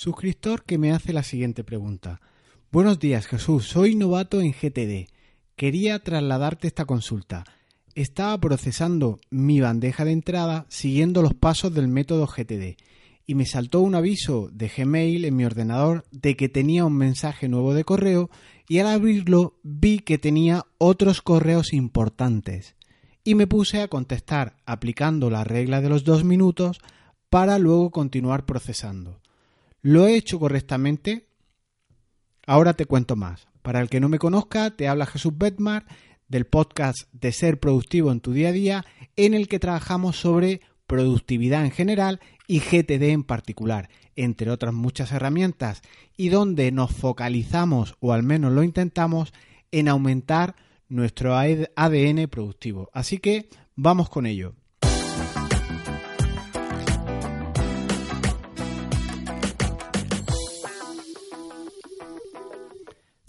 Suscriptor 0.00 0.64
que 0.64 0.78
me 0.78 0.92
hace 0.92 1.12
la 1.12 1.22
siguiente 1.22 1.62
pregunta. 1.62 2.22
Buenos 2.72 2.98
días 2.98 3.26
Jesús, 3.26 3.66
soy 3.66 3.94
novato 3.94 4.40
en 4.40 4.52
GTD. 4.52 5.10
Quería 5.56 5.98
trasladarte 5.98 6.68
esta 6.68 6.86
consulta. 6.86 7.44
Estaba 7.94 8.40
procesando 8.40 9.20
mi 9.28 9.60
bandeja 9.60 10.06
de 10.06 10.12
entrada 10.12 10.64
siguiendo 10.70 11.20
los 11.20 11.34
pasos 11.34 11.74
del 11.74 11.88
método 11.88 12.26
GTD 12.26 12.78
y 13.26 13.34
me 13.34 13.44
saltó 13.44 13.82
un 13.82 13.94
aviso 13.94 14.48
de 14.54 14.72
Gmail 14.74 15.26
en 15.26 15.36
mi 15.36 15.44
ordenador 15.44 16.06
de 16.10 16.34
que 16.34 16.48
tenía 16.48 16.86
un 16.86 16.96
mensaje 16.96 17.50
nuevo 17.50 17.74
de 17.74 17.84
correo 17.84 18.30
y 18.70 18.78
al 18.78 18.86
abrirlo 18.86 19.58
vi 19.62 19.98
que 19.98 20.16
tenía 20.16 20.64
otros 20.78 21.20
correos 21.20 21.74
importantes 21.74 22.74
y 23.22 23.34
me 23.34 23.46
puse 23.46 23.82
a 23.82 23.88
contestar 23.88 24.56
aplicando 24.64 25.28
la 25.28 25.44
regla 25.44 25.82
de 25.82 25.90
los 25.90 26.04
dos 26.04 26.24
minutos 26.24 26.80
para 27.28 27.58
luego 27.58 27.90
continuar 27.90 28.46
procesando. 28.46 29.20
¿Lo 29.82 30.06
he 30.06 30.14
hecho 30.14 30.38
correctamente? 30.38 31.26
Ahora 32.46 32.74
te 32.74 32.84
cuento 32.84 33.16
más. 33.16 33.48
Para 33.62 33.80
el 33.80 33.88
que 33.88 34.00
no 34.00 34.08
me 34.10 34.18
conozca, 34.18 34.70
te 34.70 34.88
habla 34.88 35.06
Jesús 35.06 35.36
Betmar 35.36 35.86
del 36.28 36.46
podcast 36.46 37.08
de 37.12 37.32
Ser 37.32 37.58
Productivo 37.58 38.12
en 38.12 38.20
tu 38.20 38.32
día 38.32 38.50
a 38.50 38.52
día, 38.52 38.84
en 39.16 39.32
el 39.32 39.48
que 39.48 39.58
trabajamos 39.58 40.16
sobre 40.16 40.60
productividad 40.86 41.64
en 41.64 41.70
general 41.70 42.20
y 42.46 42.60
GTD 42.60 43.04
en 43.04 43.24
particular, 43.24 43.88
entre 44.16 44.50
otras 44.50 44.74
muchas 44.74 45.12
herramientas, 45.12 45.82
y 46.16 46.28
donde 46.28 46.72
nos 46.72 46.92
focalizamos, 46.92 47.94
o 48.00 48.12
al 48.12 48.22
menos 48.22 48.52
lo 48.52 48.62
intentamos, 48.62 49.32
en 49.70 49.88
aumentar 49.88 50.56
nuestro 50.88 51.36
ADN 51.36 52.28
productivo. 52.28 52.90
Así 52.92 53.18
que 53.18 53.48
vamos 53.76 54.10
con 54.10 54.26
ello. 54.26 54.54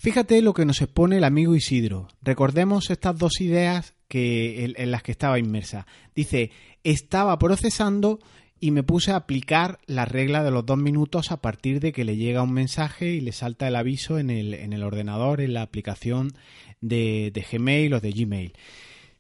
Fíjate 0.02 0.42
lo 0.42 0.56
que 0.56 0.66
nos 0.66 0.82
expone 0.82 1.18
el 1.18 1.24
amigo 1.24 1.54
Isidro. 1.54 2.08
Recordemos 2.24 2.90
estas 2.90 3.16
dos 3.20 3.40
ideas 3.40 3.94
que, 4.08 4.74
en, 4.76 4.90
las 4.90 5.04
que 5.04 5.12
estaba 5.12 5.38
inmersa. 5.38 5.86
Dice, 6.16 6.50
estaba 6.84 7.38
procesando 7.38 8.20
y 8.60 8.72
me 8.72 8.82
puse 8.82 9.12
a 9.12 9.18
aplicar 9.18 9.78
la 9.86 10.06
regla 10.06 10.44
de 10.44 10.50
los 10.50 10.66
dos 10.66 10.80
minutos 10.80 11.32
a 11.32 11.38
partir 11.38 11.80
de 11.80 11.92
que 11.92 12.04
le 12.04 12.18
llega 12.18 12.42
un 12.42 12.52
mensaje 12.52 13.14
y 13.14 13.22
le 13.22 13.32
salta 13.32 13.68
el 13.68 13.76
aviso 13.76 14.18
en 14.18 14.32
el, 14.32 14.56
en 14.56 14.74
el 14.74 14.82
ordenador, 14.82 15.40
en 15.40 15.54
la 15.54 15.62
aplicación 15.62 16.34
de, 16.82 17.30
de 17.32 17.46
Gmail 17.52 17.94
o 17.94 18.00
de 18.00 18.12
Gmail. 18.12 18.54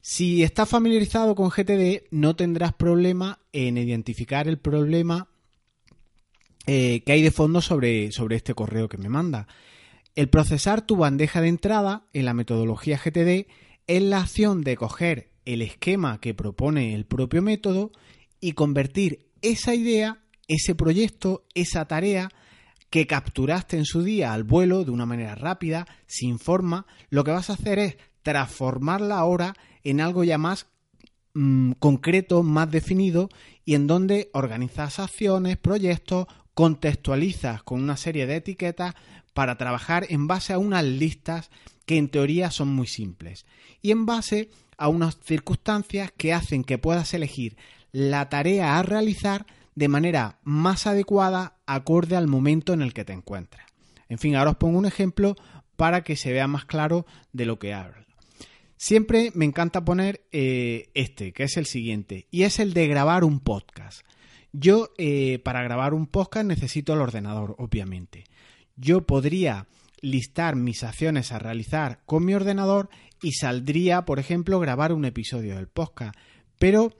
Si 0.01 0.41
estás 0.41 0.67
familiarizado 0.67 1.35
con 1.35 1.49
GTD, 1.49 2.05
no 2.09 2.35
tendrás 2.35 2.73
problema 2.73 3.37
en 3.53 3.77
identificar 3.77 4.47
el 4.47 4.57
problema 4.57 5.27
eh, 6.65 7.03
que 7.05 7.11
hay 7.11 7.21
de 7.21 7.29
fondo 7.29 7.61
sobre, 7.61 8.11
sobre 8.11 8.37
este 8.37 8.55
correo 8.55 8.89
que 8.89 8.97
me 8.97 9.09
manda. 9.09 9.47
El 10.13 10.29
procesar 10.29 10.81
tu 10.81 10.97
bandeja 10.97 11.39
de 11.39 11.47
entrada 11.47 12.05
en 12.11 12.25
la 12.25 12.33
metodología 12.33 12.97
GTD 12.97 13.47
es 13.87 14.01
la 14.01 14.19
acción 14.19 14.61
de 14.61 14.75
coger 14.75 15.31
el 15.45 15.61
esquema 15.61 16.19
que 16.19 16.33
propone 16.33 16.93
el 16.93 17.05
propio 17.05 17.41
método 17.41 17.91
y 18.41 18.51
convertir 18.51 19.29
esa 19.41 19.73
idea, 19.73 20.21
ese 20.47 20.75
proyecto, 20.75 21.45
esa 21.55 21.85
tarea 21.85 22.29
que 22.89 23.07
capturaste 23.07 23.77
en 23.77 23.85
su 23.85 24.03
día 24.03 24.33
al 24.33 24.43
vuelo 24.43 24.83
de 24.83 24.91
una 24.91 25.05
manera 25.05 25.33
rápida, 25.33 25.87
sin 26.07 26.39
forma, 26.39 26.85
lo 27.09 27.23
que 27.23 27.31
vas 27.31 27.49
a 27.49 27.53
hacer 27.53 27.79
es 27.79 27.97
transformarla 28.21 29.17
ahora 29.17 29.55
en 29.83 30.01
algo 30.01 30.25
ya 30.25 30.37
más 30.37 30.67
mm, 31.33 31.71
concreto, 31.79 32.43
más 32.43 32.69
definido 32.69 33.29
y 33.63 33.75
en 33.75 33.87
donde 33.87 34.29
organizas 34.33 34.99
acciones, 34.99 35.55
proyectos, 35.55 36.27
contextualizas 36.53 37.63
con 37.63 37.81
una 37.81 37.95
serie 37.95 38.27
de 38.27 38.35
etiquetas 38.35 38.93
para 39.33 39.57
trabajar 39.57 40.05
en 40.09 40.27
base 40.27 40.53
a 40.53 40.57
unas 40.57 40.83
listas 40.83 41.49
que 41.85 41.97
en 41.97 42.09
teoría 42.09 42.51
son 42.51 42.69
muy 42.69 42.87
simples 42.87 43.45
y 43.81 43.91
en 43.91 44.05
base 44.05 44.49
a 44.77 44.87
unas 44.87 45.17
circunstancias 45.19 46.11
que 46.15 46.33
hacen 46.33 46.63
que 46.63 46.77
puedas 46.77 47.13
elegir 47.13 47.57
la 47.91 48.29
tarea 48.29 48.77
a 48.77 48.83
realizar 48.83 49.45
de 49.75 49.87
manera 49.87 50.39
más 50.43 50.87
adecuada 50.87 51.57
acorde 51.65 52.15
al 52.15 52.27
momento 52.27 52.73
en 52.73 52.81
el 52.81 52.93
que 52.93 53.05
te 53.05 53.13
encuentras. 53.13 53.65
En 54.09 54.17
fin, 54.17 54.35
ahora 54.35 54.51
os 54.51 54.57
pongo 54.57 54.77
un 54.77 54.85
ejemplo 54.85 55.35
para 55.75 56.03
que 56.03 56.15
se 56.15 56.31
vea 56.31 56.47
más 56.47 56.65
claro 56.65 57.05
de 57.31 57.45
lo 57.45 57.59
que 57.59 57.73
hablo. 57.73 58.05
Siempre 58.75 59.31
me 59.35 59.45
encanta 59.45 59.85
poner 59.85 60.25
eh, 60.31 60.89
este, 60.95 61.33
que 61.33 61.43
es 61.43 61.55
el 61.57 61.67
siguiente, 61.67 62.27
y 62.31 62.43
es 62.43 62.59
el 62.59 62.73
de 62.73 62.87
grabar 62.87 63.23
un 63.23 63.39
podcast. 63.39 64.01
Yo 64.51 64.89
eh, 64.97 65.39
para 65.43 65.63
grabar 65.63 65.93
un 65.93 66.07
podcast 66.07 66.45
necesito 66.45 66.93
el 66.93 67.01
ordenador, 67.01 67.55
obviamente 67.57 68.25
yo 68.75 69.05
podría 69.05 69.67
listar 70.01 70.55
mis 70.55 70.83
acciones 70.83 71.31
a 71.31 71.39
realizar 71.39 72.01
con 72.05 72.25
mi 72.25 72.33
ordenador 72.33 72.89
y 73.21 73.33
saldría, 73.33 74.03
por 74.03 74.19
ejemplo, 74.19 74.59
grabar 74.59 74.93
un 74.93 75.05
episodio 75.05 75.55
del 75.55 75.67
podcast. 75.67 76.15
Pero 76.57 76.93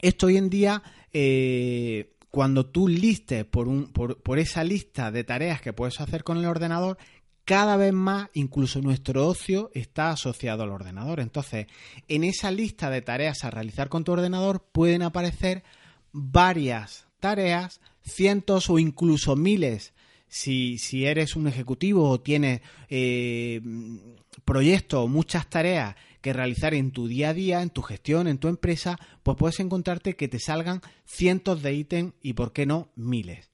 esto 0.00 0.26
hoy 0.26 0.36
en 0.36 0.50
día, 0.50 0.82
eh, 1.12 2.14
cuando 2.30 2.66
tú 2.66 2.88
listes 2.88 3.44
por, 3.44 3.90
por 3.92 4.38
esa 4.38 4.64
lista 4.64 5.10
de 5.10 5.24
tareas 5.24 5.60
que 5.60 5.72
puedes 5.72 6.00
hacer 6.00 6.24
con 6.24 6.38
el 6.38 6.46
ordenador, 6.46 6.98
cada 7.44 7.76
vez 7.76 7.92
más 7.92 8.28
incluso 8.34 8.80
nuestro 8.80 9.26
ocio 9.26 9.70
está 9.74 10.10
asociado 10.10 10.62
al 10.62 10.70
ordenador. 10.70 11.20
Entonces, 11.20 11.66
en 12.06 12.22
esa 12.22 12.50
lista 12.50 12.90
de 12.90 13.02
tareas 13.02 13.44
a 13.44 13.50
realizar 13.50 13.88
con 13.88 14.04
tu 14.04 14.12
ordenador 14.12 14.62
pueden 14.70 15.02
aparecer 15.02 15.64
varias 16.12 17.08
tareas, 17.18 17.80
cientos 18.02 18.70
o 18.70 18.78
incluso 18.78 19.36
miles 19.36 19.92
si, 20.30 20.78
si 20.78 21.04
eres 21.04 21.36
un 21.36 21.48
ejecutivo 21.48 22.08
o 22.08 22.20
tienes 22.20 22.62
eh, 22.88 23.60
proyectos 24.44 25.04
o 25.04 25.08
muchas 25.08 25.50
tareas 25.50 25.96
que 26.20 26.32
realizar 26.32 26.72
en 26.72 26.92
tu 26.92 27.08
día 27.08 27.30
a 27.30 27.34
día, 27.34 27.62
en 27.62 27.70
tu 27.70 27.82
gestión, 27.82 28.28
en 28.28 28.38
tu 28.38 28.48
empresa, 28.48 28.98
pues 29.22 29.36
puedes 29.36 29.58
encontrarte 29.58 30.16
que 30.16 30.28
te 30.28 30.38
salgan 30.38 30.82
cientos 31.04 31.62
de 31.62 31.74
ítems 31.74 32.14
y, 32.22 32.34
por 32.34 32.52
qué 32.52 32.64
no, 32.64 32.90
miles. 32.94 33.50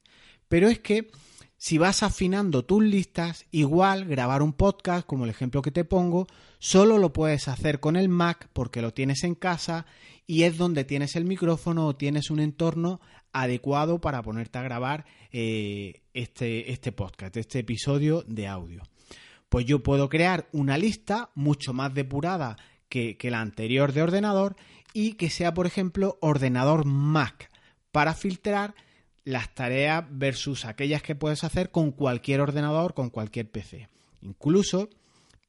Pero 0.49 0.69
es 0.69 0.79
que 0.79 1.11
si 1.57 1.79
vas 1.79 2.03
afinando 2.03 2.65
tus 2.65 2.83
listas, 2.83 3.47
igual 3.51 4.05
grabar 4.05 4.43
un 4.43 4.53
podcast, 4.53 5.07
como 5.07 5.25
el 5.25 5.31
ejemplo 5.31 5.63
que 5.63 5.71
te 5.71 5.85
pongo, 5.85 6.27
solo 6.59 6.99
lo 6.99 7.15
puedes 7.15 7.49
hacer 7.49 7.81
con 7.81 7.97
el 7.97 8.11
Mac 8.11 8.51
porque 8.53 8.83
lo 8.83 8.93
tienes 8.93 9.25
en 9.25 9.35
casa 9.35 9.87
y 10.27 10.43
es 10.43 10.57
donde 10.57 10.85
tienes 10.85 11.17
el 11.17 11.25
micrófono 11.25 11.87
o 11.87 11.97
tienes 11.97 12.31
un 12.31 12.41
entorno 12.41 13.01
adecuado 13.33 14.01
para 14.01 14.23
ponerte 14.23 14.59
a 14.59 14.63
grabar 14.63 15.05
eh, 15.31 16.03
este, 16.15 16.73
este 16.73 16.93
podcast, 16.93 17.37
este 17.37 17.61
episodio 17.61 18.25
de 18.27 18.47
audio. 18.47 18.83
Pues 19.49 19.67
yo 19.67 19.83
puedo 19.83 20.09
crear 20.09 20.49
una 20.53 20.79
lista 20.79 21.31
mucho 21.35 21.73
más 21.73 21.95
depurada 21.95 22.57
que, 22.89 23.17
la 23.31 23.41
anterior 23.41 23.93
de 23.93 24.03
ordenador 24.03 24.57
y 24.93 25.13
que 25.13 25.31
sea, 25.31 25.55
por 25.55 25.67
ejemplo, 25.67 26.19
ordenador 26.21 26.87
Mac 26.87 27.51
para 27.93 28.15
filtrar 28.15 28.75
las 29.25 29.55
tareas 29.55 30.05
versus 30.11 30.65
aquellas 30.65 31.03
que 31.03 31.15
puedes 31.15 31.45
hacer 31.45 31.71
con 31.71 31.93
cualquier 31.93 32.41
ordenador, 32.41 32.95
con 32.95 33.11
cualquier 33.11 33.51
PC. 33.51 33.89
Incluso 34.23 34.89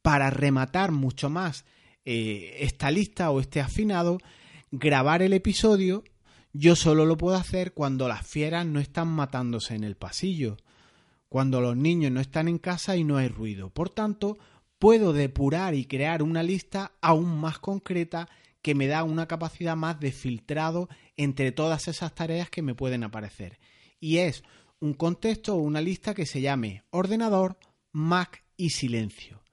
para 0.01 0.29
rematar 0.29 0.91
mucho 0.91 1.29
más 1.29 1.65
eh, 2.05 2.57
esta 2.59 2.91
lista 2.91 3.29
o 3.29 3.39
este 3.39 3.61
afinado, 3.61 4.17
grabar 4.71 5.21
el 5.21 5.33
episodio 5.33 6.03
yo 6.59 6.75
solo 6.75 7.05
lo 7.05 7.17
puedo 7.17 7.37
hacer 7.37 7.73
cuando 7.73 8.07
las 8.07 8.25
fieras 8.25 8.65
no 8.65 8.79
están 8.79 9.09
matándose 9.09 9.75
en 9.75 9.83
el 9.83 9.95
pasillo, 9.95 10.57
cuando 11.29 11.61
los 11.61 11.77
niños 11.77 12.11
no 12.11 12.19
están 12.19 12.47
en 12.47 12.57
casa 12.57 12.97
y 12.97 13.03
no 13.03 13.17
hay 13.17 13.27
ruido. 13.27 13.69
Por 13.69 13.91
tanto, 13.91 14.39
puedo 14.79 15.13
depurar 15.13 15.75
y 15.75 15.85
crear 15.85 16.23
una 16.23 16.41
lista 16.41 16.93
aún 16.99 17.39
más 17.39 17.59
concreta 17.59 18.27
que 18.63 18.73
me 18.73 18.87
da 18.87 19.03
una 19.03 19.27
capacidad 19.27 19.75
más 19.75 19.99
de 19.99 20.11
filtrado 20.11 20.89
entre 21.15 21.51
todas 21.51 21.87
esas 21.87 22.15
tareas 22.15 22.49
que 22.49 22.63
me 22.63 22.73
pueden 22.73 23.03
aparecer. 23.03 23.59
Y 23.99 24.17
es 24.17 24.43
un 24.79 24.93
contexto 24.93 25.55
o 25.55 25.59
una 25.59 25.81
lista 25.81 26.15
que 26.15 26.25
se 26.25 26.41
llame 26.41 26.83
ordenador, 26.89 27.59
Mac 27.91 28.43
y 28.55 28.71
silencio. 28.71 29.43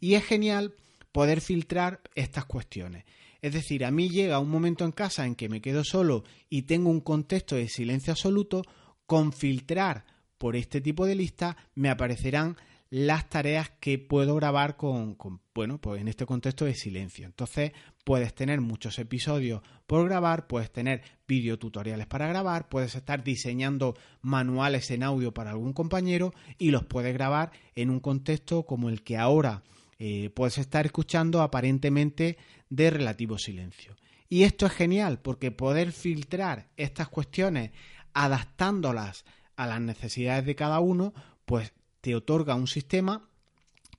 Y 0.00 0.14
es 0.14 0.24
genial 0.24 0.74
poder 1.12 1.40
filtrar 1.40 2.02
estas 2.14 2.44
cuestiones. 2.44 3.04
Es 3.42 3.52
decir, 3.52 3.84
a 3.84 3.90
mí 3.90 4.08
llega 4.08 4.38
un 4.38 4.48
momento 4.48 4.84
en 4.84 4.92
casa 4.92 5.26
en 5.26 5.34
que 5.34 5.48
me 5.48 5.60
quedo 5.60 5.82
solo 5.82 6.22
y 6.48 6.62
tengo 6.62 6.90
un 6.90 7.00
contexto 7.00 7.56
de 7.56 7.68
silencio 7.68 8.12
absoluto, 8.12 8.62
con 9.04 9.32
filtrar 9.32 10.06
por 10.38 10.56
este 10.56 10.80
tipo 10.80 11.06
de 11.06 11.16
lista 11.16 11.56
me 11.74 11.90
aparecerán 11.90 12.56
las 12.88 13.28
tareas 13.30 13.70
que 13.80 13.98
puedo 13.98 14.36
grabar 14.36 14.76
con, 14.76 15.16
bueno, 15.54 15.80
pues 15.80 16.00
en 16.00 16.08
este 16.08 16.26
contexto 16.26 16.66
de 16.66 16.74
silencio. 16.74 17.26
Entonces 17.26 17.72
puedes 18.04 18.34
tener 18.34 18.60
muchos 18.60 18.98
episodios 18.98 19.62
por 19.86 20.04
grabar, 20.04 20.46
puedes 20.46 20.70
tener 20.70 21.02
videotutoriales 21.26 22.06
para 22.06 22.28
grabar, 22.28 22.68
puedes 22.68 22.94
estar 22.94 23.24
diseñando 23.24 23.96
manuales 24.20 24.90
en 24.90 25.02
audio 25.02 25.32
para 25.32 25.50
algún 25.50 25.72
compañero 25.72 26.32
y 26.58 26.70
los 26.70 26.84
puedes 26.84 27.14
grabar 27.14 27.50
en 27.74 27.90
un 27.90 27.98
contexto 27.98 28.64
como 28.66 28.88
el 28.88 29.02
que 29.02 29.16
ahora 29.16 29.62
eh, 29.98 30.30
puedes 30.30 30.58
estar 30.58 30.84
escuchando 30.84 31.42
aparentemente 31.42 32.36
de 32.72 32.88
relativo 32.88 33.36
silencio. 33.36 33.96
Y 34.30 34.44
esto 34.44 34.64
es 34.64 34.72
genial 34.72 35.20
porque 35.20 35.50
poder 35.50 35.92
filtrar 35.92 36.70
estas 36.78 37.08
cuestiones 37.08 37.70
adaptándolas 38.14 39.26
a 39.56 39.66
las 39.66 39.80
necesidades 39.82 40.46
de 40.46 40.54
cada 40.54 40.80
uno, 40.80 41.12
pues 41.44 41.74
te 42.00 42.14
otorga 42.14 42.54
un 42.54 42.66
sistema 42.66 43.28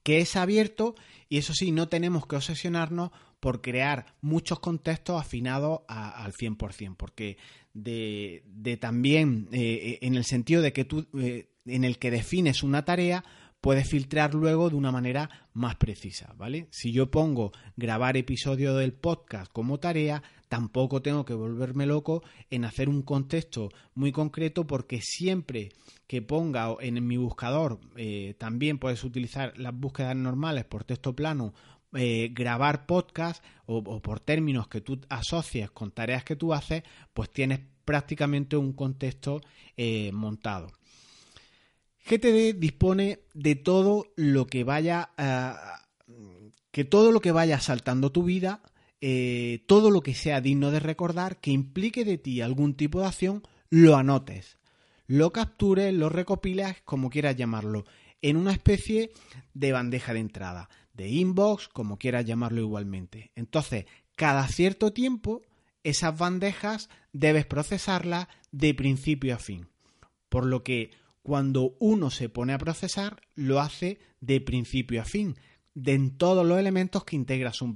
que 0.01 0.17
es 0.17 0.35
abierto 0.35 0.95
y 1.29 1.37
eso 1.37 1.53
sí, 1.53 1.71
no 1.71 1.87
tenemos 1.87 2.25
que 2.25 2.35
obsesionarnos 2.35 3.11
por 3.39 3.61
crear 3.61 4.07
muchos 4.21 4.59
contextos 4.59 5.21
afinados 5.21 5.81
al 5.87 6.33
100%, 6.33 6.95
porque 6.97 7.37
de, 7.73 8.77
también 8.81 9.49
eh, 9.51 9.99
en 10.01 10.15
el 10.15 10.25
sentido 10.25 10.63
de 10.63 10.73
que 10.73 10.85
tú, 10.85 11.07
eh, 11.19 11.49
en 11.67 11.83
el 11.83 11.99
que 11.99 12.09
defines 12.09 12.63
una 12.63 12.85
tarea, 12.85 13.23
puedes 13.63 13.87
filtrar 13.87 14.33
luego 14.33 14.69
de 14.69 14.75
una 14.75 14.91
manera 14.91 15.29
más 15.53 15.77
precisa, 15.77 16.33
¿vale? 16.37 16.67
Si 16.69 16.91
yo 16.91 17.09
pongo 17.09 17.53
grabar 17.77 18.17
episodio 18.17 18.75
del 18.75 18.91
podcast 18.91 19.49
como 19.53 19.79
tarea, 19.79 20.21
tampoco 20.49 21.01
tengo 21.01 21.23
que 21.23 21.33
volverme 21.33 21.85
loco 21.85 22.23
en 22.49 22.65
hacer 22.65 22.89
un 22.89 23.03
contexto 23.03 23.69
muy 23.95 24.11
concreto 24.11 24.67
porque 24.67 24.99
siempre 25.01 25.69
que 26.07 26.21
ponga 26.21 26.75
en 26.81 27.07
mi 27.07 27.15
buscador, 27.15 27.79
eh, 27.95 28.35
también 28.37 28.79
puedes 28.79 29.01
utilizar 29.05 29.57
las 29.57 29.73
búsquedas 29.73 30.17
normales 30.17 30.65
por 30.65 30.83
texto 30.83 31.15
plano, 31.15 31.53
eh, 31.93 32.31
grabar 32.33 32.85
podcast 32.85 33.41
o, 33.65 34.01
por 34.01 34.19
términos 34.19 34.67
que 34.67 34.81
tú 34.81 34.99
asocies 35.07 35.71
con 35.71 35.91
tareas 35.91 36.25
que 36.25 36.35
tú 36.35 36.53
haces, 36.53 36.83
pues 37.13 37.31
tienes 37.31 37.61
prácticamente 37.85 38.57
un 38.57 38.73
contexto 38.73 39.39
eh, 39.77 40.11
montado. 40.11 40.67
GTD 42.05 42.59
dispone 42.59 43.19
de 43.33 43.55
todo 43.55 44.07
lo 44.15 44.45
que 44.47 44.63
vaya 44.63 45.11
que 46.71 46.83
todo 46.83 47.11
lo 47.11 47.21
que 47.21 47.31
vaya 47.31 47.59
saltando 47.59 48.11
tu 48.11 48.23
vida, 48.23 48.61
eh, 48.99 49.63
todo 49.67 49.91
lo 49.91 50.01
que 50.01 50.15
sea 50.15 50.41
digno 50.41 50.71
de 50.71 50.79
recordar, 50.79 51.39
que 51.39 51.51
implique 51.51 52.03
de 52.03 52.17
ti 52.17 52.41
algún 52.41 52.73
tipo 52.73 52.99
de 52.99 53.05
acción, 53.05 53.43
lo 53.69 53.95
anotes, 53.95 54.57
lo 55.05 55.31
captures, 55.31 55.93
lo 55.93 56.09
recopiles, 56.09 56.81
como 56.83 57.11
quieras 57.11 57.35
llamarlo, 57.35 57.85
en 58.23 58.37
una 58.37 58.53
especie 58.53 59.11
de 59.53 59.71
bandeja 59.71 60.13
de 60.13 60.19
entrada, 60.21 60.69
de 60.93 61.09
inbox, 61.09 61.67
como 61.67 61.99
quieras 61.99 62.25
llamarlo 62.25 62.61
igualmente. 62.61 63.31
Entonces, 63.35 63.85
cada 64.15 64.47
cierto 64.47 64.93
tiempo, 64.93 65.43
esas 65.83 66.17
bandejas 66.17 66.89
debes 67.11 67.45
procesarlas 67.45 68.27
de 68.51 68.73
principio 68.73 69.35
a 69.35 69.37
fin. 69.37 69.67
Por 70.29 70.45
lo 70.45 70.63
que 70.63 70.89
cuando 71.23 71.77
uno 71.79 72.11
se 72.11 72.29
pone 72.29 72.53
a 72.53 72.57
procesar, 72.57 73.21
lo 73.33 73.61
hace 73.61 73.97
de 74.19 74.41
principio 74.41 75.01
a 75.01 75.05
fin, 75.05 75.37
de 75.73 75.93
en 75.93 76.17
todos 76.17 76.45
los 76.45 76.59
elementos 76.59 77.05
que 77.05 77.15
integra 77.15 77.53
sus, 77.53 77.73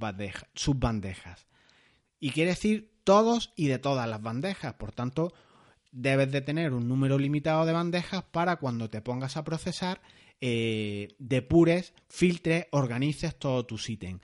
bandejas. 0.78 1.48
Y 2.20 2.32
quiere 2.32 2.52
decir 2.52 2.92
todos 3.06 3.54
y 3.56 3.68
de 3.68 3.80
todas 3.80 4.08
las 4.08 4.22
bandejas. 4.22 4.74
Por 4.74 4.92
tanto, 4.92 5.34
debes 5.92 6.32
de 6.32 6.42
tener 6.42 6.74
un 6.74 6.90
número 6.90 7.18
limitado 7.18 7.66
de 7.66 7.72
bandejas 7.72 8.24
para 8.24 8.58
cuando 8.58 8.90
te 8.90 9.02
pongas 9.02 9.38
a 9.38 9.46
procesar, 9.46 10.02
eh, 10.42 11.16
depures, 11.18 11.94
filtres, 12.10 12.68
organices 12.72 13.40
todos 13.40 13.66
tus 13.66 13.90
ítems. 13.90 14.22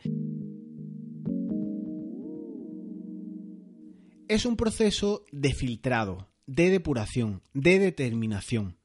Es 4.28 4.46
un 4.46 4.58
proceso 4.58 5.25
de 5.31 5.54
filtrado, 5.54 6.28
de 6.46 6.70
depuración, 6.70 7.42
de 7.54 7.80
determinación 7.80 8.78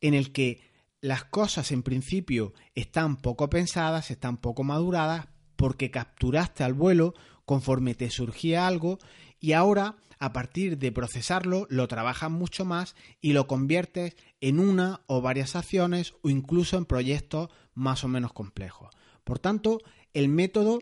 en 0.00 0.14
el 0.14 0.32
que 0.32 0.60
las 1.00 1.24
cosas 1.24 1.70
en 1.72 1.82
principio 1.82 2.54
están 2.74 3.16
poco 3.16 3.48
pensadas, 3.48 4.10
están 4.10 4.36
poco 4.36 4.64
maduradas, 4.64 5.28
porque 5.56 5.90
capturaste 5.90 6.64
al 6.64 6.74
vuelo 6.74 7.14
conforme 7.44 7.94
te 7.94 8.10
surgía 8.10 8.66
algo 8.66 8.98
y 9.40 9.52
ahora 9.52 9.96
a 10.18 10.32
partir 10.32 10.78
de 10.78 10.92
procesarlo 10.92 11.66
lo 11.70 11.86
trabajas 11.88 12.30
mucho 12.30 12.64
más 12.64 12.96
y 13.20 13.32
lo 13.32 13.46
conviertes 13.46 14.16
en 14.40 14.58
una 14.58 15.02
o 15.06 15.20
varias 15.20 15.56
acciones 15.56 16.14
o 16.22 16.30
incluso 16.30 16.76
en 16.76 16.84
proyectos 16.84 17.50
más 17.74 18.04
o 18.04 18.08
menos 18.08 18.32
complejos. 18.32 18.90
Por 19.24 19.38
tanto, 19.38 19.80
el 20.14 20.28
método 20.28 20.80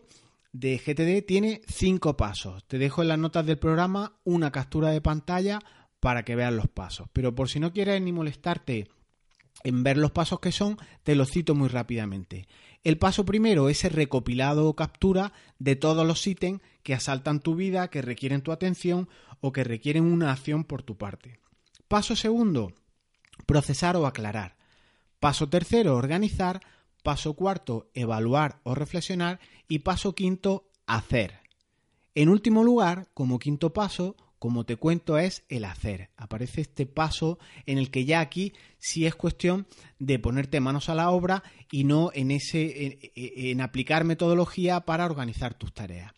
de 0.51 0.77
GTD 0.77 1.25
tiene 1.25 1.61
cinco 1.67 2.17
pasos. 2.17 2.63
Te 2.67 2.79
dejo 2.79 3.01
en 3.01 3.09
las 3.09 3.19
notas 3.19 3.45
del 3.45 3.59
programa 3.59 4.13
una 4.23 4.51
captura 4.51 4.89
de 4.89 5.01
pantalla 5.01 5.59
para 5.99 6.23
que 6.23 6.35
veas 6.35 6.53
los 6.53 6.67
pasos. 6.67 7.07
Pero 7.13 7.35
por 7.35 7.49
si 7.49 7.59
no 7.59 7.73
quieres 7.73 8.01
ni 8.01 8.11
molestarte 8.11 8.87
en 9.63 9.83
ver 9.83 9.97
los 9.97 10.11
pasos 10.11 10.39
que 10.39 10.51
son, 10.51 10.77
te 11.03 11.15
los 11.15 11.31
cito 11.31 11.55
muy 11.55 11.67
rápidamente. 11.67 12.47
El 12.83 12.97
paso 12.97 13.25
primero 13.25 13.69
es 13.69 13.83
el 13.83 13.91
recopilado 13.91 14.67
o 14.67 14.75
captura 14.75 15.33
de 15.59 15.75
todos 15.75 16.05
los 16.05 16.25
ítems 16.25 16.61
que 16.83 16.93
asaltan 16.93 17.39
tu 17.39 17.55
vida, 17.55 17.89
que 17.89 18.01
requieren 18.01 18.41
tu 18.41 18.51
atención 18.51 19.09
o 19.41 19.51
que 19.51 19.63
requieren 19.63 20.05
una 20.05 20.31
acción 20.31 20.63
por 20.63 20.83
tu 20.83 20.97
parte. 20.97 21.39
Paso 21.87 22.15
segundo, 22.15 22.73
procesar 23.45 23.95
o 23.97 24.05
aclarar. 24.05 24.57
Paso 25.19 25.49
tercero, 25.49 25.95
organizar. 25.95 26.61
Paso 27.03 27.33
cuarto, 27.35 27.89
evaluar 27.93 28.59
o 28.63 28.75
reflexionar. 28.75 29.39
Y 29.67 29.79
paso 29.79 30.13
quinto, 30.13 30.69
hacer. 30.85 31.39
En 32.15 32.29
último 32.29 32.63
lugar, 32.63 33.09
como 33.13 33.39
quinto 33.39 33.73
paso, 33.73 34.15
como 34.39 34.65
te 34.65 34.75
cuento, 34.75 35.17
es 35.17 35.43
el 35.49 35.65
hacer. 35.65 36.11
Aparece 36.15 36.61
este 36.61 36.85
paso 36.85 37.39
en 37.65 37.77
el 37.77 37.89
que 37.89 38.05
ya 38.05 38.19
aquí 38.19 38.53
sí 38.77 39.05
es 39.05 39.15
cuestión 39.15 39.67
de 39.99 40.19
ponerte 40.19 40.59
manos 40.59 40.89
a 40.89 40.95
la 40.95 41.09
obra 41.09 41.43
y 41.71 41.83
no 41.83 42.11
en 42.13 42.31
ese 42.31 42.99
en, 43.15 43.61
aplicar 43.61 44.03
metodología 44.03 44.81
para 44.81 45.05
organizar 45.05 45.55
tus 45.55 45.73
tareas. 45.73 46.13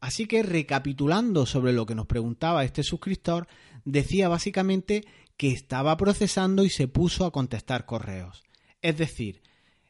Así 0.00 0.26
que 0.26 0.42
recapitulando 0.42 1.46
sobre 1.46 1.72
lo 1.72 1.86
que 1.86 1.94
nos 1.94 2.06
preguntaba 2.06 2.64
este 2.64 2.82
suscriptor, 2.82 3.48
decía 3.84 4.28
básicamente 4.28 5.04
que 5.36 5.50
estaba 5.50 5.96
procesando 5.96 6.64
y 6.64 6.70
se 6.70 6.86
puso 6.86 7.24
a 7.24 7.32
contestar 7.32 7.86
correos. 7.86 8.44
Es 8.82 8.96
decir, 8.98 9.42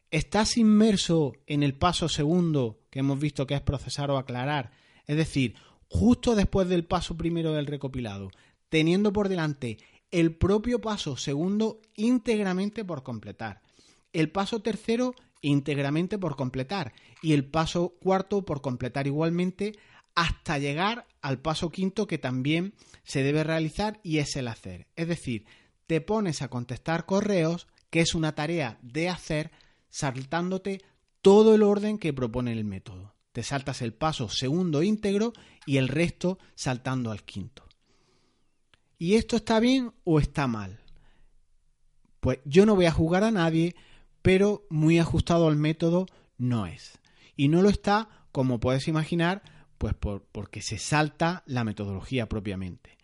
estás 0.09 0.57
inmerso 0.57 1.33
en 1.45 1.61
el 1.61 1.75
paso 1.75 2.09
segundo 2.09 2.79
que 2.89 2.99
hemos 2.99 3.19
visto 3.19 3.45
que 3.45 3.53
es 3.53 3.61
procesar 3.61 4.09
o 4.09 4.17
aclarar. 4.17 4.71
Es 5.05 5.17
decir, 5.17 5.55
justo 5.89 6.35
después 6.35 6.67
del 6.67 6.85
paso 6.85 7.15
primero 7.17 7.53
del 7.53 7.67
recopilado, 7.67 8.31
teniendo 8.69 9.13
por 9.13 9.29
delante 9.29 9.77
el 10.11 10.35
propio 10.35 10.79
paso 10.79 11.17
segundo 11.17 11.81
íntegramente 11.95 12.85
por 12.85 13.03
completar, 13.03 13.61
el 14.13 14.31
paso 14.31 14.61
tercero 14.61 15.15
íntegramente 15.41 16.17
por 16.17 16.35
completar 16.35 16.93
y 17.21 17.33
el 17.33 17.45
paso 17.45 17.95
cuarto 18.01 18.43
por 18.43 18.61
completar 18.61 19.07
igualmente 19.07 19.77
hasta 20.15 20.57
llegar 20.57 21.05
al 21.21 21.39
paso 21.39 21.69
quinto 21.69 22.07
que 22.07 22.17
también 22.17 22.73
se 23.03 23.21
debe 23.21 23.43
realizar 23.43 23.99
y 24.03 24.17
es 24.17 24.35
el 24.35 24.47
hacer. 24.47 24.87
Es 24.95 25.07
decir, 25.07 25.45
te 25.85 26.01
pones 26.01 26.41
a 26.41 26.49
contestar 26.49 27.05
correos, 27.05 27.67
que 27.91 28.01
es 28.01 28.15
una 28.15 28.33
tarea 28.33 28.79
de 28.81 29.09
hacer, 29.09 29.51
saltándote 29.89 30.81
todo 31.21 31.53
el 31.53 31.63
orden 31.63 31.99
que 31.99 32.13
propone 32.13 32.51
el 32.51 32.65
método 32.65 33.16
te 33.37 33.43
saltas 33.43 33.83
el 33.83 33.93
paso 33.93 34.29
segundo 34.29 34.81
íntegro 34.81 35.31
y 35.67 35.77
el 35.77 35.89
resto 35.89 36.39
saltando 36.55 37.11
al 37.11 37.21
quinto. 37.21 37.67
¿Y 38.97 39.13
esto 39.13 39.35
está 39.35 39.59
bien 39.59 39.93
o 40.05 40.19
está 40.19 40.47
mal? 40.47 40.79
Pues 42.19 42.39
yo 42.45 42.65
no 42.65 42.73
voy 42.73 42.87
a 42.87 42.91
jugar 42.91 43.23
a 43.23 43.29
nadie, 43.29 43.75
pero 44.23 44.65
muy 44.71 44.97
ajustado 44.97 45.47
al 45.47 45.55
método 45.55 46.07
no 46.39 46.65
es. 46.65 46.97
Y 47.35 47.49
no 47.49 47.61
lo 47.61 47.69
está, 47.69 48.09
como 48.31 48.59
puedes 48.59 48.87
imaginar, 48.87 49.43
pues 49.77 49.93
porque 50.31 50.63
se 50.63 50.79
salta 50.79 51.43
la 51.45 51.63
metodología 51.63 52.27
propiamente. 52.27 52.97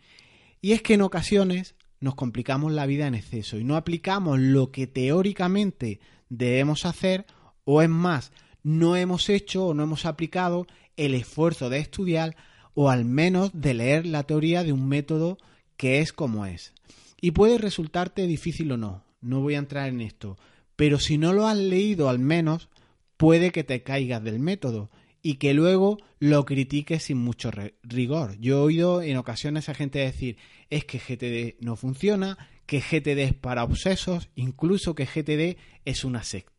Y 0.60 0.72
es 0.72 0.82
que 0.82 0.94
en 0.94 1.02
ocasiones 1.02 1.76
nos 2.00 2.16
complicamos 2.16 2.72
la 2.72 2.86
vida 2.86 3.06
en 3.06 3.14
exceso 3.14 3.56
y 3.56 3.62
no 3.62 3.76
aplicamos 3.76 4.40
lo 4.40 4.72
que 4.72 4.88
teóricamente 4.88 6.00
debemos 6.28 6.86
hacer 6.86 7.24
o 7.62 7.82
es 7.82 7.88
más, 7.88 8.32
no 8.64 8.96
hemos 8.96 9.28
hecho 9.28 9.66
o 9.66 9.74
no 9.74 9.84
hemos 9.84 10.06
aplicado 10.06 10.66
el 10.96 11.14
esfuerzo 11.14 11.70
de 11.70 11.78
estudiar 11.78 12.34
o 12.74 12.90
al 12.90 13.04
menos 13.04 13.50
de 13.54 13.74
leer 13.74 14.06
la 14.06 14.24
teoría 14.24 14.64
de 14.64 14.72
un 14.72 14.88
método 14.88 15.38
que 15.76 16.00
es 16.00 16.12
como 16.12 16.46
es. 16.46 16.72
Y 17.20 17.30
puede 17.30 17.58
resultarte 17.58 18.26
difícil 18.26 18.72
o 18.72 18.76
no, 18.76 19.04
no 19.20 19.40
voy 19.40 19.54
a 19.54 19.58
entrar 19.58 19.88
en 19.88 20.00
esto, 20.00 20.36
pero 20.76 20.98
si 20.98 21.18
no 21.18 21.32
lo 21.32 21.46
has 21.46 21.56
leído 21.56 22.08
al 22.08 22.18
menos, 22.18 22.68
puede 23.16 23.52
que 23.52 23.64
te 23.64 23.82
caigas 23.82 24.24
del 24.24 24.40
método 24.40 24.90
y 25.22 25.36
que 25.36 25.54
luego 25.54 25.98
lo 26.18 26.44
critiques 26.44 27.04
sin 27.04 27.18
mucho 27.18 27.50
rigor. 27.82 28.36
Yo 28.40 28.56
he 28.56 28.60
oído 28.60 29.02
en 29.02 29.16
ocasiones 29.16 29.68
a 29.68 29.74
gente 29.74 30.00
decir 30.00 30.36
es 30.68 30.84
que 30.84 30.98
GTD 30.98 31.64
no 31.64 31.76
funciona, 31.76 32.36
que 32.66 32.80
GTD 32.80 33.18
es 33.20 33.34
para 33.34 33.64
obsesos, 33.64 34.28
incluso 34.34 34.94
que 34.94 35.06
GTD 35.06 35.58
es 35.84 36.04
una 36.04 36.24
secta. 36.24 36.53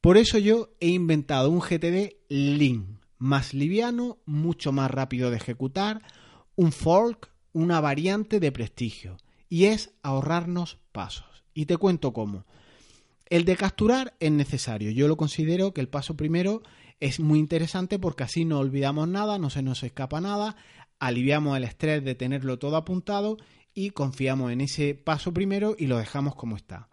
Por 0.00 0.16
eso 0.16 0.38
yo 0.38 0.70
he 0.80 0.88
inventado 0.88 1.50
un 1.50 1.60
GTD 1.60 2.14
Lean, 2.28 3.00
más 3.18 3.52
liviano, 3.52 4.18
mucho 4.26 4.70
más 4.70 4.90
rápido 4.90 5.30
de 5.30 5.38
ejecutar, 5.38 6.02
un 6.54 6.70
fork, 6.70 7.32
una 7.52 7.80
variante 7.80 8.38
de 8.38 8.52
prestigio, 8.52 9.16
y 9.48 9.64
es 9.64 9.90
ahorrarnos 10.02 10.78
pasos. 10.92 11.44
Y 11.52 11.66
te 11.66 11.76
cuento 11.76 12.12
cómo. 12.12 12.46
El 13.26 13.44
de 13.44 13.56
capturar 13.56 14.14
es 14.20 14.30
necesario. 14.30 14.90
Yo 14.92 15.08
lo 15.08 15.16
considero 15.16 15.74
que 15.74 15.80
el 15.80 15.88
paso 15.88 16.16
primero 16.16 16.62
es 17.00 17.18
muy 17.18 17.40
interesante 17.40 17.98
porque 17.98 18.22
así 18.22 18.44
no 18.44 18.60
olvidamos 18.60 19.08
nada, 19.08 19.38
no 19.38 19.50
se 19.50 19.62
nos 19.62 19.82
escapa 19.82 20.20
nada, 20.20 20.56
aliviamos 21.00 21.56
el 21.56 21.64
estrés 21.64 22.04
de 22.04 22.14
tenerlo 22.14 22.58
todo 22.60 22.76
apuntado 22.76 23.36
y 23.74 23.90
confiamos 23.90 24.52
en 24.52 24.60
ese 24.60 24.94
paso 24.94 25.34
primero 25.34 25.74
y 25.76 25.88
lo 25.88 25.98
dejamos 25.98 26.36
como 26.36 26.56
está. 26.56 26.88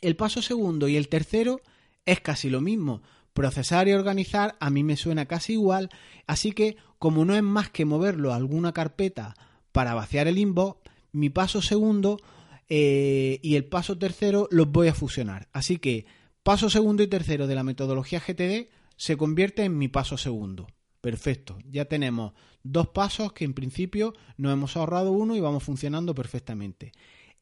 El 0.00 0.16
paso 0.16 0.42
segundo 0.42 0.88
y 0.88 0.96
el 0.96 1.08
tercero 1.08 1.60
es 2.06 2.20
casi 2.20 2.50
lo 2.50 2.60
mismo. 2.60 3.02
Procesar 3.32 3.88
y 3.88 3.92
organizar 3.92 4.56
a 4.60 4.70
mí 4.70 4.84
me 4.84 4.96
suena 4.96 5.26
casi 5.26 5.54
igual, 5.54 5.90
así 6.26 6.52
que 6.52 6.76
como 6.98 7.24
no 7.24 7.34
es 7.34 7.42
más 7.42 7.70
que 7.70 7.84
moverlo 7.84 8.32
a 8.32 8.36
alguna 8.36 8.72
carpeta 8.72 9.34
para 9.72 9.94
vaciar 9.94 10.28
el 10.28 10.38
inbox, 10.38 10.80
mi 11.12 11.30
paso 11.30 11.60
segundo 11.60 12.20
eh, 12.68 13.40
y 13.42 13.56
el 13.56 13.66
paso 13.66 13.98
tercero 13.98 14.48
los 14.50 14.70
voy 14.70 14.88
a 14.88 14.94
fusionar. 14.94 15.48
Así 15.52 15.78
que 15.78 16.06
paso 16.42 16.70
segundo 16.70 17.02
y 17.02 17.08
tercero 17.08 17.46
de 17.46 17.54
la 17.54 17.64
metodología 17.64 18.20
GTD 18.20 18.68
se 18.96 19.16
convierte 19.16 19.64
en 19.64 19.76
mi 19.78 19.88
paso 19.88 20.16
segundo. 20.16 20.66
Perfecto, 21.00 21.58
ya 21.68 21.84
tenemos 21.84 22.32
dos 22.62 22.88
pasos 22.88 23.32
que 23.32 23.44
en 23.44 23.52
principio 23.52 24.14
nos 24.38 24.52
hemos 24.52 24.76
ahorrado 24.76 25.12
uno 25.12 25.36
y 25.36 25.40
vamos 25.40 25.62
funcionando 25.62 26.14
perfectamente. 26.14 26.92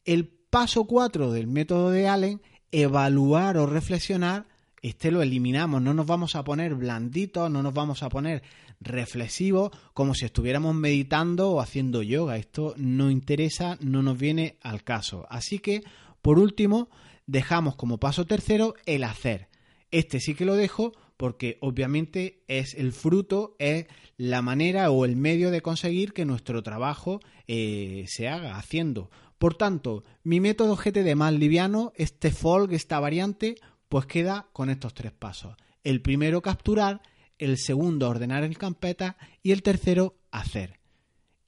El 0.05 0.27
paso 0.27 0.85
4 0.85 1.31
del 1.31 1.47
método 1.47 1.91
de 1.91 2.09
Allen, 2.09 2.43
evaluar 2.73 3.57
o 3.59 3.67
reflexionar, 3.67 4.49
este 4.83 5.13
lo 5.13 5.23
eliminamos, 5.23 5.81
no 5.81 5.95
nos 5.95 6.07
vamos 6.07 6.35
a 6.35 6.43
poner 6.43 6.75
blanditos, 6.75 7.49
no 7.51 7.63
nos 7.63 7.73
vamos 7.73 8.03
a 8.03 8.09
poner 8.09 8.43
reflexivos 8.81 9.71
como 9.95 10.15
si 10.15 10.25
estuviéramos 10.25 10.75
meditando 10.75 11.51
o 11.51 11.61
haciendo 11.61 12.03
yoga. 12.03 12.37
Esto 12.37 12.75
no 12.77 13.11
interesa, 13.11 13.79
no 13.81 14.03
nos 14.03 14.19
viene 14.19 14.59
al 14.61 14.83
caso. 14.83 15.25
Así 15.31 15.61
que, 15.61 15.85
por 16.21 16.41
último, 16.41 16.89
dejamos 17.27 17.77
como 17.77 17.99
paso 17.99 18.27
tercero 18.27 18.75
el 18.85 19.05
hacer. 19.05 19.49
Este 19.93 20.19
sí 20.19 20.35
que 20.35 20.45
lo 20.45 20.57
dejo 20.57 20.93
porque 21.17 21.59
obviamente 21.61 22.43
es 22.49 22.75
el 22.75 22.93
fruto, 22.93 23.55
es 23.61 23.87
la 24.17 24.43
manera 24.43 24.91
o 24.91 25.05
el 25.05 25.15
medio 25.15 25.53
de 25.53 25.61
conseguir 25.61 26.13
que 26.13 26.25
nuestro 26.25 26.65
trabajo 26.65 27.21
eh, 27.47 28.07
se 28.09 28.27
haga 28.27 28.57
haciendo. 28.57 29.11
Por 29.39 29.55
tanto, 29.55 30.03
mi 30.25 30.41
método 30.41 30.77
GTD 30.77 31.15
más 31.15 31.33
liviano, 31.33 31.93
este 31.95 32.33
folk, 32.33 32.73
esta 32.73 32.99
variante, 32.99 33.57
pues 33.93 34.07
queda 34.07 34.49
con 34.55 34.71
estos 34.71 34.95
tres 34.95 35.13
pasos. 35.13 35.55
El 35.85 36.01
primero 36.01 36.41
capturar, 36.41 37.03
el 37.37 37.59
segundo 37.59 38.09
ordenar 38.09 38.43
en 38.43 38.55
carpeta 38.55 39.19
y 39.43 39.53
el 39.53 39.63
tercero 39.63 40.17
hacer. 40.31 40.81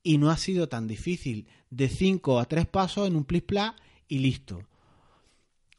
Y 0.03 0.19
no 0.19 0.29
ha 0.29 0.37
sido 0.37 0.69
tan 0.69 0.87
difícil, 0.87 1.49
de 1.71 1.89
5 1.89 2.39
a 2.39 2.45
3 2.45 2.67
pasos 2.67 3.09
en 3.09 3.17
un 3.17 3.25
plis 3.25 3.45
y 4.09 4.19
listo. 4.19 4.61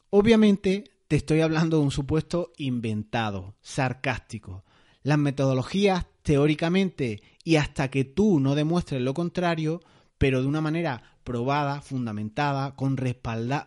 Obviamente 0.09 0.85
te 1.07 1.17
estoy 1.17 1.41
hablando 1.41 1.77
de 1.77 1.83
un 1.83 1.91
supuesto 1.91 2.51
inventado, 2.57 3.53
sarcástico. 3.61 4.65
Las 5.03 5.19
metodologías, 5.19 6.07
teóricamente, 6.23 7.21
y 7.43 7.57
hasta 7.57 7.91
que 7.91 8.05
tú 8.05 8.39
no 8.39 8.55
demuestres 8.55 9.03
lo 9.03 9.13
contrario, 9.13 9.81
pero 10.17 10.41
de 10.41 10.47
una 10.47 10.61
manera 10.61 11.19
probada, 11.23 11.81
fundamentada, 11.81 12.75
con, 12.75 12.97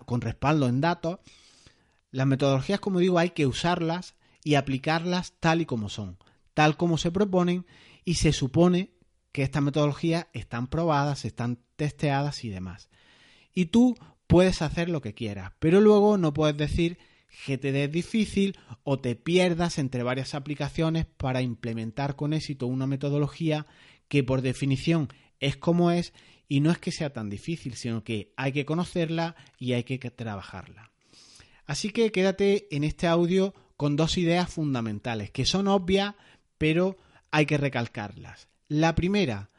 con 0.05 0.21
respaldo 0.21 0.67
en 0.67 0.81
datos, 0.81 1.21
las 2.11 2.27
metodologías, 2.27 2.81
como 2.81 3.01
digo, 3.01 3.19
hay 3.19 3.31
que 3.31 3.47
usarlas 3.47 4.15
y 4.45 4.55
aplicarlas 4.55 5.35
tal 5.41 5.61
y 5.61 5.67
como 5.67 5.89
son, 5.89 6.19
tal 6.55 6.77
como 6.77 6.99
se 6.99 7.11
proponen 7.11 7.67
y 8.05 8.15
se 8.15 8.33
supone 8.33 8.91
que 9.33 9.43
estas 9.43 9.63
metodologías 9.63 10.27
están 10.33 10.69
probadas, 10.69 11.25
están 11.25 11.59
testeadas 11.77 12.45
y 12.45 12.49
demás. 12.49 12.89
Y 13.53 13.67
tú 13.67 13.97
puedes 14.27 14.63
hacer 14.63 14.89
lo 14.89 15.03
que 15.03 15.15
quieras, 15.15 15.53
pero 15.59 15.81
luego 15.81 16.17
no 16.17 16.33
puedes 16.33 16.57
decir 16.57 16.99
GTD 17.47 17.85
es 17.85 17.93
difícil 17.93 18.59
o 18.85 18.99
te 18.99 19.15
pierdas 19.15 19.79
entre 19.79 20.03
varias 20.03 20.35
aplicaciones 20.35 21.07
para 21.07 21.43
implementar 21.43 22.17
con 22.17 22.33
éxito 22.33 22.67
una 22.67 22.87
metodología 22.87 23.67
que 24.09 24.25
por 24.25 24.41
definición 24.41 25.09
es 25.41 25.57
como 25.57 25.91
es 25.91 26.15
y 26.49 26.61
no 26.61 26.71
es 26.71 26.79
que 26.79 26.93
sea 26.93 27.13
tan 27.13 27.29
difícil, 27.29 27.75
sino 27.75 28.03
que 28.03 28.33
hay 28.37 28.53
que 28.53 28.65
conocerla 28.65 29.37
y 29.59 29.75
hay 29.75 29.85
que 29.85 29.99
trabajarla. 29.99 30.91
Así 31.69 31.91
que 31.91 32.11
quédate 32.11 32.67
en 32.75 32.83
este 32.83 33.07
audio 33.07 33.55
con 33.77 33.95
dos 33.95 34.17
ideas 34.17 34.51
fundamentales, 34.51 35.31
que 35.31 35.45
son 35.45 35.69
obvias, 35.69 36.15
pero 36.57 36.97
hay 37.31 37.45
que 37.45 37.59
recalcarlas. 37.59 38.49
La 38.69 38.95
primera, 38.95 39.51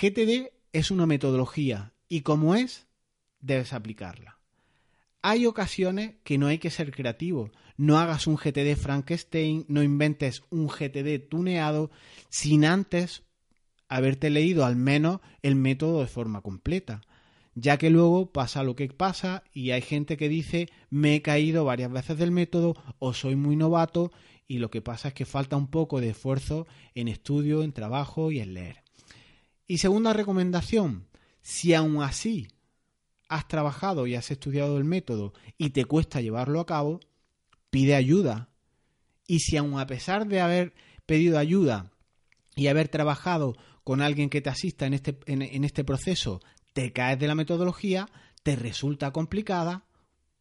GTD 0.00 0.52
es 0.72 0.92
una 0.92 1.04
metodología 1.04 1.92
y 2.08 2.20
como 2.20 2.54
es, 2.54 2.86
debes 3.40 3.72
aplicarla. 3.72 4.38
Hay 5.20 5.46
ocasiones 5.46 6.14
que 6.22 6.38
no 6.38 6.46
hay 6.46 6.58
que 6.58 6.70
ser 6.70 6.92
creativo. 6.92 7.50
No 7.76 7.98
hagas 7.98 8.28
un 8.28 8.36
GTD 8.36 8.76
Frankenstein, 8.76 9.64
no 9.66 9.82
inventes 9.82 10.44
un 10.50 10.68
GTD 10.68 11.28
tuneado 11.28 11.90
sin 12.28 12.64
antes 12.64 13.24
haberte 13.88 14.30
leído 14.30 14.64
al 14.64 14.76
menos 14.76 15.20
el 15.42 15.56
método 15.56 16.02
de 16.02 16.06
forma 16.06 16.40
completa 16.40 17.00
ya 17.60 17.76
que 17.76 17.90
luego 17.90 18.30
pasa 18.32 18.62
lo 18.62 18.76
que 18.76 18.86
pasa 18.88 19.42
y 19.52 19.72
hay 19.72 19.82
gente 19.82 20.16
que 20.16 20.28
dice 20.28 20.68
me 20.90 21.16
he 21.16 21.22
caído 21.22 21.64
varias 21.64 21.90
veces 21.90 22.16
del 22.16 22.30
método 22.30 22.76
o 23.00 23.12
soy 23.12 23.34
muy 23.34 23.56
novato 23.56 24.12
y 24.46 24.58
lo 24.58 24.70
que 24.70 24.80
pasa 24.80 25.08
es 25.08 25.14
que 25.14 25.26
falta 25.26 25.56
un 25.56 25.66
poco 25.66 26.00
de 26.00 26.10
esfuerzo 26.10 26.68
en 26.94 27.08
estudio, 27.08 27.64
en 27.64 27.72
trabajo 27.72 28.30
y 28.30 28.38
en 28.38 28.54
leer. 28.54 28.84
Y 29.66 29.78
segunda 29.78 30.12
recomendación, 30.12 31.08
si 31.42 31.74
aún 31.74 32.00
así 32.00 32.48
has 33.28 33.48
trabajado 33.48 34.06
y 34.06 34.14
has 34.14 34.30
estudiado 34.30 34.78
el 34.78 34.84
método 34.84 35.34
y 35.58 35.70
te 35.70 35.84
cuesta 35.84 36.20
llevarlo 36.20 36.60
a 36.60 36.66
cabo, 36.66 37.00
pide 37.70 37.96
ayuda. 37.96 38.50
Y 39.26 39.40
si 39.40 39.56
aún 39.56 39.78
a 39.78 39.86
pesar 39.86 40.28
de 40.28 40.40
haber 40.40 40.74
pedido 41.06 41.38
ayuda 41.38 41.90
y 42.54 42.68
haber 42.68 42.88
trabajado 42.88 43.56
con 43.84 44.00
alguien 44.00 44.30
que 44.30 44.40
te 44.40 44.48
asista 44.48 44.86
en 44.86 44.94
este, 44.94 45.18
en 45.26 45.64
este 45.64 45.84
proceso, 45.84 46.40
te 46.78 46.92
caes 46.92 47.18
de 47.18 47.26
la 47.26 47.34
metodología, 47.34 48.08
te 48.44 48.54
resulta 48.54 49.10
complicada, 49.10 49.82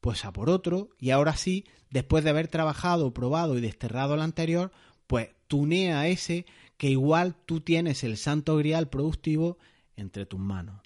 pues 0.02 0.24
a 0.24 0.32
por 0.32 0.52
otro, 0.52 0.92
y 1.00 1.10
ahora 1.10 1.36
sí, 1.36 1.66
después 1.90 2.24
de 2.24 2.30
haber 2.30 2.48
trabajado, 2.48 3.12
probado 3.12 3.58
y 3.58 3.62
desterrado 3.62 4.14
el 4.14 4.22
anterior, 4.22 4.72
pues 5.08 5.30
tunea 5.48 6.08
ese 6.08 6.46
que 6.78 6.92
igual 6.92 7.36
tú 7.48 7.62
tienes 7.62 8.04
el 8.04 8.18
santo 8.18 8.56
grial 8.56 8.88
productivo 8.88 9.58
entre 9.96 10.28
tus 10.28 10.40
manos. 10.40 10.80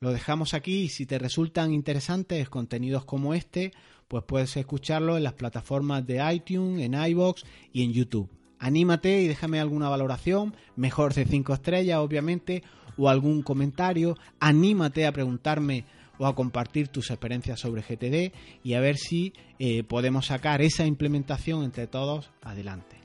Lo 0.00 0.10
dejamos 0.10 0.52
aquí 0.52 0.78
y 0.78 0.88
si 0.88 1.06
te 1.06 1.20
resultan 1.20 1.72
interesantes 1.72 2.48
contenidos 2.48 3.04
como 3.04 3.34
este, 3.34 3.72
pues 4.08 4.24
puedes 4.24 4.56
escucharlo 4.56 5.16
en 5.16 5.22
las 5.22 5.34
plataformas 5.34 6.04
de 6.08 6.20
iTunes, 6.34 6.84
en 6.84 6.94
iBox 6.94 7.44
y 7.72 7.84
en 7.84 7.92
YouTube. 7.92 8.36
Anímate 8.58 9.20
y 9.22 9.28
déjame 9.28 9.60
alguna 9.60 9.88
valoración, 9.90 10.56
mejor 10.74 11.14
de 11.14 11.24
5 11.24 11.54
estrellas 11.54 12.00
obviamente, 12.00 12.64
o 12.96 13.08
algún 13.08 13.42
comentario, 13.42 14.16
anímate 14.40 15.06
a 15.06 15.12
preguntarme 15.12 15.84
o 16.18 16.26
a 16.26 16.34
compartir 16.34 16.88
tus 16.88 17.10
experiencias 17.10 17.60
sobre 17.60 17.82
GTD 17.82 18.32
y 18.62 18.74
a 18.74 18.80
ver 18.80 18.96
si 18.96 19.32
eh, 19.58 19.82
podemos 19.82 20.26
sacar 20.26 20.62
esa 20.62 20.86
implementación 20.86 21.62
entre 21.62 21.86
todos 21.86 22.30
adelante. 22.42 22.96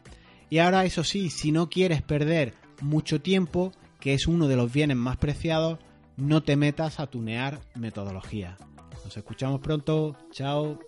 Y 0.49 0.59
ahora, 0.59 0.85
eso 0.85 1.03
sí, 1.03 1.29
si 1.29 1.51
no 1.51 1.69
quieres 1.69 2.01
perder 2.01 2.53
mucho 2.81 3.21
tiempo, 3.21 3.71
que 3.99 4.13
es 4.13 4.27
uno 4.27 4.47
de 4.47 4.57
los 4.57 4.71
bienes 4.71 4.97
más 4.97 5.17
preciados, 5.17 5.79
no 6.17 6.43
te 6.43 6.55
metas 6.55 6.99
a 6.99 7.07
tunear 7.07 7.61
metodología. 7.75 8.57
Nos 9.03 9.15
escuchamos 9.15 9.61
pronto. 9.61 10.15
Chao. 10.31 10.79